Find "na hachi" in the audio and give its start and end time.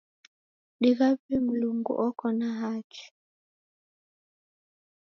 2.39-3.05